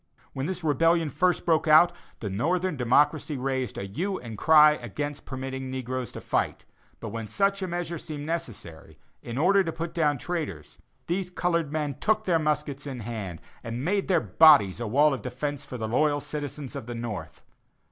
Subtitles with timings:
[0.33, 1.91] When this rebellion first broke out,
[2.21, 6.65] the northern democracy raised a hue and cry against permitting the negroes to fight;
[6.99, 11.71] but when such a measure seemed necessary, in order to put down traitors, these colored
[11.71, 15.77] men took their muskets in hand and made their bodies a wall of defence for
[15.77, 17.43] the loyal citizens of the north.